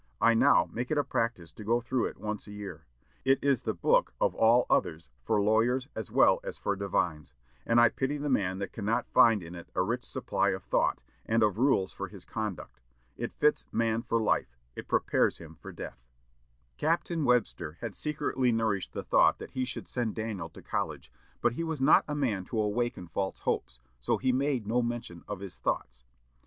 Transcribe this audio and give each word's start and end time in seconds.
I 0.19 0.33
now 0.33 0.67
make 0.73 0.89
it 0.89 0.97
a 0.97 1.03
practice 1.03 1.51
to 1.51 1.63
go 1.63 1.79
through 1.79 2.05
it 2.07 2.17
once 2.17 2.47
a 2.47 2.51
year. 2.51 2.87
It 3.23 3.37
is 3.43 3.61
the 3.61 3.73
book 3.75 4.15
of 4.19 4.33
all 4.33 4.65
others 4.67 5.11
for 5.21 5.39
lawyers 5.39 5.89
as 5.95 6.09
well 6.09 6.39
as 6.43 6.57
for 6.57 6.75
divines; 6.75 7.33
and 7.67 7.79
I 7.79 7.89
pity 7.89 8.17
the 8.17 8.27
man 8.27 8.57
that 8.57 8.73
cannot 8.73 9.11
find 9.11 9.43
in 9.43 9.53
it 9.53 9.69
a 9.75 9.83
rich 9.83 10.03
supply 10.03 10.49
of 10.57 10.63
thought, 10.63 10.97
and 11.27 11.43
of 11.43 11.59
rules 11.59 11.93
for 11.93 12.07
his 12.07 12.25
conduct. 12.25 12.79
It 13.15 13.31
fits 13.35 13.65
man 13.71 14.01
for 14.01 14.19
life 14.19 14.57
it 14.75 14.87
prepares 14.87 15.37
him 15.37 15.53
for 15.53 15.71
death!" 15.71 16.03
Captain 16.77 17.23
Webster 17.23 17.73
had 17.81 17.93
secretly 17.93 18.51
nourished 18.51 18.93
the 18.93 19.03
thought 19.03 19.37
that 19.37 19.51
he 19.51 19.65
should 19.65 19.87
send 19.87 20.15
Daniel 20.15 20.49
to 20.49 20.63
college, 20.63 21.11
but 21.41 21.53
he 21.53 21.63
was 21.63 21.79
not 21.79 22.05
a 22.07 22.15
man 22.15 22.43
to 22.45 22.59
awaken 22.59 23.07
false 23.07 23.37
hopes, 23.41 23.79
so 23.99 24.17
he 24.17 24.31
made 24.31 24.65
no 24.65 24.81
mention 24.81 25.23
of 25.27 25.41
his 25.41 25.57
thoughts. 25.59 26.05